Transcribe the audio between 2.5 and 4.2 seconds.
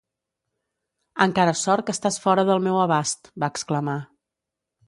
meu abast" -va exclamar.